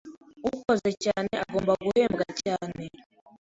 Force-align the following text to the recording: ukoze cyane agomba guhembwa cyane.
ukoze 0.49 0.89
cyane 1.03 1.31
agomba 1.43 1.71
guhembwa 1.83 2.25
cyane. 2.41 2.83